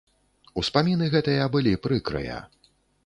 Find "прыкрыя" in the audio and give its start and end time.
1.85-2.39